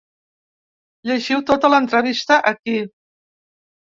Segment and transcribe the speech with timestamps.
[1.09, 2.79] Llegiu tota l’entrevista aquí.